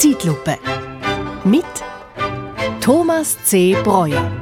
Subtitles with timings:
[0.00, 0.56] Zeitlupe.
[1.44, 1.62] Mit
[2.80, 3.76] Thomas C.
[3.84, 4.32] Breuer.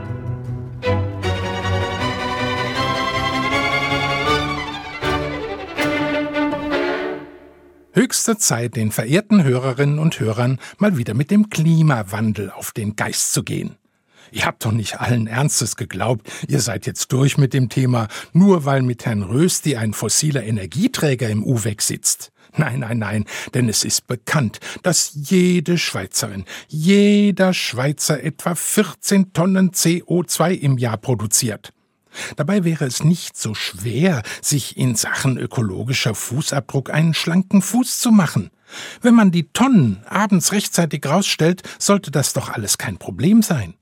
[7.93, 13.33] Höchste Zeit, den verehrten Hörerinnen und Hörern mal wieder mit dem Klimawandel auf den Geist
[13.33, 13.79] zu gehen.
[14.31, 18.65] Ihr habt doch nicht allen Ernstes geglaubt, ihr seid jetzt durch mit dem Thema, nur
[18.65, 22.33] weil mit Herrn Rösti ein fossiler Energieträger im UWEG sitzt.
[22.57, 29.71] Nein, nein, nein, denn es ist bekannt, dass jede Schweizerin, jeder Schweizer etwa 14 Tonnen
[29.71, 31.73] CO2 im Jahr produziert.
[32.37, 38.11] Dabei wäre es nicht so schwer, sich in Sachen ökologischer Fußabdruck einen schlanken Fuß zu
[38.11, 38.51] machen.
[39.01, 43.75] Wenn man die Tonnen abends rechtzeitig rausstellt, sollte das doch alles kein Problem sein.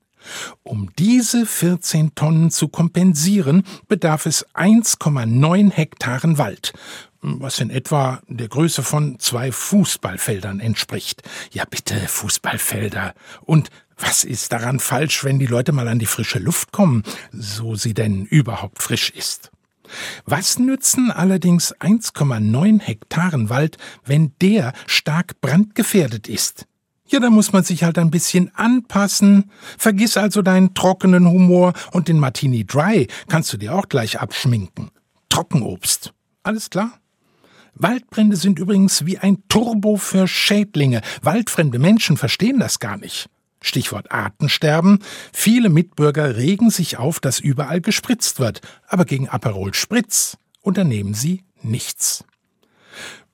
[0.63, 6.73] Um diese 14 Tonnen zu kompensieren, bedarf es 1,9 Hektaren Wald,
[7.21, 11.23] was in etwa der Größe von zwei Fußballfeldern entspricht.
[11.53, 13.15] Ja bitte, Fußballfelder.
[13.43, 17.03] Und was ist daran falsch, wenn die Leute mal an die frische Luft kommen,
[17.33, 19.51] so sie denn überhaupt frisch ist?
[20.25, 26.67] Was nützen allerdings 1,9 Hektaren Wald, wenn der stark brandgefährdet ist?
[27.09, 29.51] Ja, da muss man sich halt ein bisschen anpassen.
[29.79, 34.91] Vergiss also deinen trockenen Humor und den Martini Dry kannst du dir auch gleich abschminken.
[35.29, 36.13] Trockenobst.
[36.43, 36.99] Alles klar?
[37.75, 41.03] Waldbrände sind übrigens wie ein Turbo für Schädlinge.
[41.23, 43.29] Waldfremde Menschen verstehen das gar nicht.
[43.61, 45.01] Stichwort Artensterben.
[45.33, 48.63] Viele Mitbürger regen sich auf, dass überall gespritzt wird.
[48.89, 52.25] Aber gegen Aperol Spritz unternehmen sie nichts.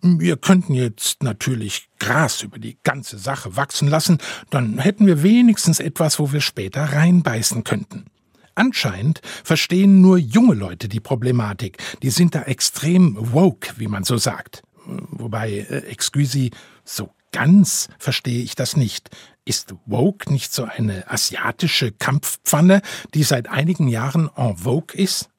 [0.01, 4.19] Wir könnten jetzt natürlich Gras über die ganze Sache wachsen lassen,
[4.51, 8.07] dann hätten wir wenigstens etwas, wo wir später reinbeißen könnten.
[8.55, 11.79] Anscheinend verstehen nur junge Leute die Problematik.
[12.03, 14.63] Die sind da extrem woke, wie man so sagt.
[14.85, 16.51] Wobei, äh, excuse,
[16.85, 19.11] so ganz verstehe ich das nicht.
[19.45, 22.83] Ist woke nicht so eine asiatische Kampfpfanne,
[23.15, 25.32] die seit einigen Jahren en vogue ist?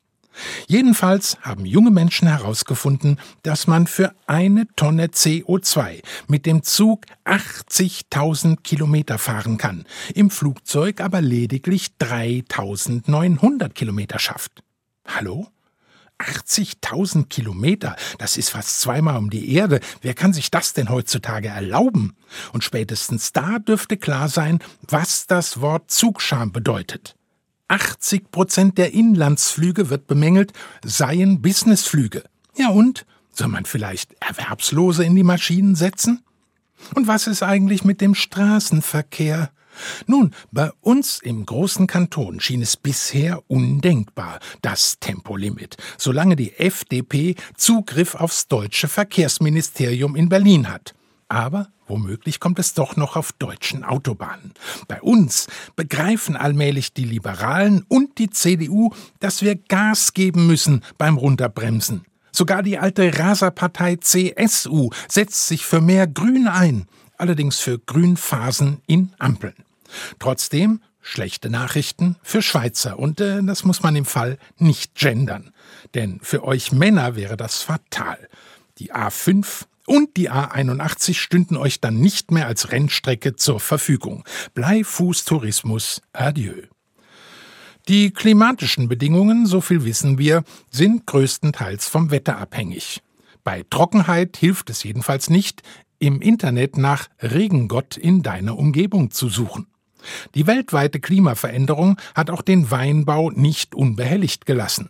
[0.67, 8.61] Jedenfalls haben junge Menschen herausgefunden, dass man für eine Tonne CO2 mit dem Zug 80.000
[8.61, 14.63] Kilometer fahren kann, im Flugzeug aber lediglich 3.900 Kilometer schafft.
[15.05, 15.47] Hallo?
[16.19, 19.81] 80.000 Kilometer, das ist fast zweimal um die Erde.
[20.01, 22.15] Wer kann sich das denn heutzutage erlauben?
[22.53, 27.15] Und spätestens da dürfte klar sein, was das Wort Zugscham bedeutet.
[27.67, 30.53] 80 Prozent der Inlandsflüge wird bemängelt,
[30.83, 32.23] seien Businessflüge.
[32.55, 33.05] Ja und?
[33.31, 36.23] Soll man vielleicht Erwerbslose in die Maschinen setzen?
[36.95, 39.51] Und was ist eigentlich mit dem Straßenverkehr?
[40.05, 47.35] Nun, bei uns im großen Kanton schien es bisher undenkbar, das Tempolimit, solange die FDP
[47.57, 50.93] Zugriff aufs deutsche Verkehrsministerium in Berlin hat.
[51.33, 54.53] Aber womöglich kommt es doch noch auf deutschen Autobahnen.
[54.87, 61.17] Bei uns begreifen allmählich die Liberalen und die CDU, dass wir Gas geben müssen beim
[61.17, 62.05] Runterbremsen.
[62.31, 66.85] Sogar die alte Raserpartei CSU setzt sich für mehr Grün ein,
[67.17, 69.55] allerdings für Grünphasen in Ampeln.
[70.19, 75.51] Trotzdem schlechte Nachrichten für Schweizer und äh, das muss man im Fall nicht gendern,
[75.95, 78.19] denn für euch Männer wäre das fatal.
[78.77, 84.23] Die A5 und die A81 stünden euch dann nicht mehr als Rennstrecke zur Verfügung.
[84.53, 86.63] Bleifußtourismus, adieu.
[87.89, 93.01] Die klimatischen Bedingungen, so viel wissen wir, sind größtenteils vom Wetter abhängig.
[93.43, 95.63] Bei Trockenheit hilft es jedenfalls nicht,
[95.99, 99.67] im Internet nach Regengott in deiner Umgebung zu suchen.
[100.35, 104.89] Die weltweite Klimaveränderung hat auch den Weinbau nicht unbehelligt gelassen.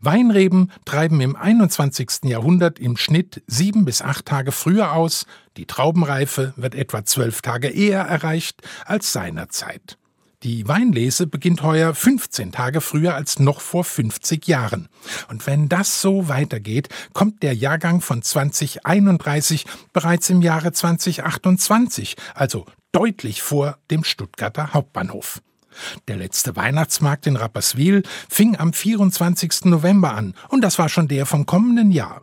[0.00, 2.24] Weinreben treiben im 21.
[2.24, 7.68] Jahrhundert im Schnitt sieben bis acht Tage früher aus, die Traubenreife wird etwa zwölf Tage
[7.68, 9.98] eher erreicht als seinerzeit.
[10.44, 14.88] Die Weinlese beginnt heuer 15 Tage früher als noch vor 50 Jahren.
[15.28, 22.66] Und wenn das so weitergeht, kommt der Jahrgang von 2031 bereits im Jahre 2028, also
[22.92, 25.42] deutlich vor dem Stuttgarter Hauptbahnhof.
[26.08, 29.66] Der letzte Weihnachtsmarkt in Rapperswil fing am 24.
[29.66, 32.22] November an, und das war schon der vom kommenden Jahr.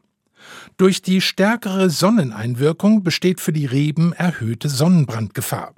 [0.77, 5.73] Durch die stärkere Sonneneinwirkung besteht für die Reben erhöhte Sonnenbrandgefahr.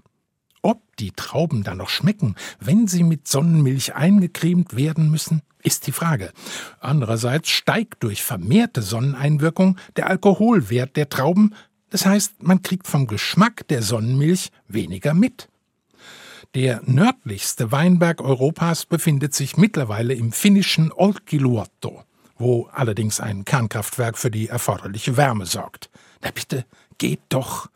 [0.61, 5.91] Ob die Trauben dann noch schmecken, wenn sie mit Sonnenmilch eingecremt werden müssen, ist die
[5.91, 6.31] Frage.
[6.79, 11.53] Andererseits steigt durch vermehrte Sonneneinwirkung der Alkoholwert der Trauben,
[11.89, 15.47] das heißt, man kriegt vom Geschmack der Sonnenmilch weniger mit.
[16.57, 22.01] Der nördlichste Weinberg Europas befindet sich mittlerweile im finnischen Olkiluoto,
[22.39, 25.91] wo allerdings ein Kernkraftwerk für die erforderliche Wärme sorgt.
[26.23, 26.65] Na bitte,
[26.97, 27.69] geht doch.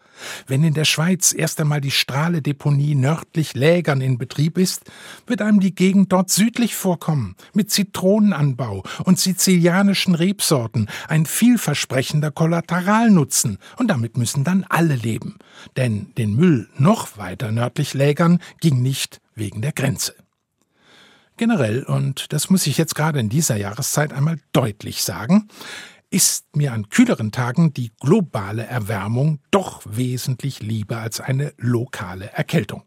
[0.48, 4.84] Wenn in der Schweiz erst einmal die Strahledeponie nördlich Lägern in Betrieb ist,
[5.28, 13.58] wird einem die Gegend dort südlich vorkommen, mit Zitronenanbau und sizilianischen Rebsorten, ein vielversprechender Kollateralnutzen,
[13.78, 15.38] und damit müssen dann alle leben.
[15.78, 20.16] Denn den Müll noch weiter nördlich Lägern ging nicht wegen der Grenze.
[21.38, 25.48] Generell, und das muss ich jetzt gerade in dieser Jahreszeit einmal deutlich sagen,
[26.12, 32.84] ist mir an kühleren Tagen die globale Erwärmung doch wesentlich lieber als eine lokale Erkältung.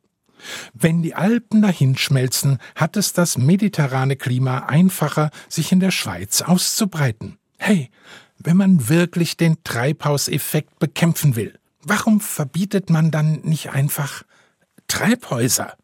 [0.74, 7.38] Wenn die Alpen dahinschmelzen, hat es das mediterrane Klima einfacher, sich in der Schweiz auszubreiten.
[7.56, 7.90] Hey,
[8.38, 14.22] wenn man wirklich den Treibhauseffekt bekämpfen will, warum verbietet man dann nicht einfach
[14.86, 15.74] Treibhäuser?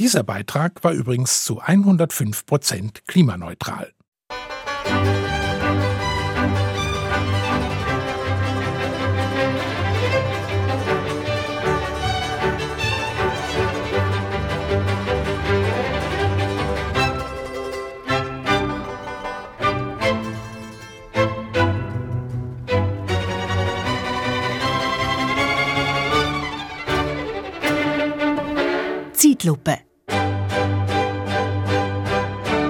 [0.00, 3.93] Dieser Beitrag war übrigens zu 105 Prozent klimaneutral.
[29.24, 29.78] Zeitlupe.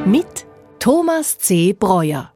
[0.05, 0.47] Mit
[0.79, 1.73] Thomas C.
[1.73, 2.34] Breuer